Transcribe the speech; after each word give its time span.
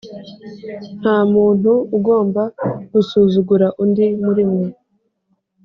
nta 0.99 1.17
muntu 1.33 1.71
ugomba 1.97 2.41
gusuzugura 2.93 3.67
undi 3.83 4.05
muri 4.25 4.43
mwe 4.51 4.67